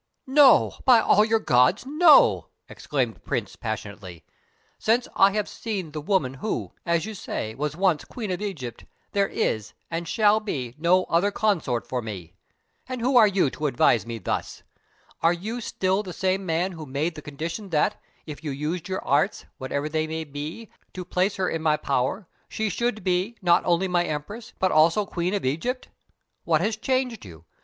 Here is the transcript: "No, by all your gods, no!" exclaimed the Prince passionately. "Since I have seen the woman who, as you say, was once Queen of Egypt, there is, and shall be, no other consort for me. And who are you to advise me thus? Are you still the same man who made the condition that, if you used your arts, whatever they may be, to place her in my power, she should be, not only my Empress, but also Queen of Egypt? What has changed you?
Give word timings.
"No, 0.25 0.79
by 0.83 0.99
all 0.99 1.23
your 1.23 1.37
gods, 1.39 1.85
no!" 1.85 2.47
exclaimed 2.67 3.13
the 3.13 3.19
Prince 3.19 3.55
passionately. 3.55 4.23
"Since 4.79 5.07
I 5.15 5.33
have 5.33 5.47
seen 5.47 5.91
the 5.91 6.01
woman 6.01 6.33
who, 6.33 6.73
as 6.87 7.05
you 7.05 7.13
say, 7.13 7.53
was 7.53 7.75
once 7.77 8.03
Queen 8.03 8.31
of 8.31 8.41
Egypt, 8.41 8.85
there 9.11 9.27
is, 9.27 9.73
and 9.91 10.07
shall 10.07 10.39
be, 10.39 10.73
no 10.79 11.03
other 11.03 11.29
consort 11.29 11.85
for 11.87 12.01
me. 12.01 12.33
And 12.89 12.99
who 12.99 13.15
are 13.15 13.27
you 13.27 13.51
to 13.51 13.67
advise 13.67 14.07
me 14.07 14.17
thus? 14.17 14.63
Are 15.21 15.33
you 15.33 15.61
still 15.61 16.01
the 16.01 16.13
same 16.13 16.47
man 16.47 16.71
who 16.71 16.87
made 16.87 17.13
the 17.13 17.21
condition 17.21 17.69
that, 17.69 18.01
if 18.25 18.43
you 18.43 18.49
used 18.49 18.89
your 18.89 19.05
arts, 19.05 19.45
whatever 19.59 19.87
they 19.87 20.07
may 20.07 20.23
be, 20.23 20.71
to 20.95 21.05
place 21.05 21.35
her 21.35 21.47
in 21.47 21.61
my 21.61 21.77
power, 21.77 22.27
she 22.49 22.69
should 22.69 23.03
be, 23.03 23.37
not 23.43 23.63
only 23.65 23.87
my 23.87 24.03
Empress, 24.03 24.51
but 24.57 24.71
also 24.71 25.05
Queen 25.05 25.35
of 25.35 25.45
Egypt? 25.45 25.89
What 26.43 26.59
has 26.61 26.75
changed 26.75 27.23
you? 27.23 27.45